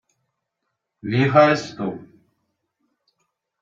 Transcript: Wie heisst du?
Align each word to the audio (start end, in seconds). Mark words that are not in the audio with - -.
Wie 1.03 1.31
heisst 1.31 1.77
du? 1.77 1.99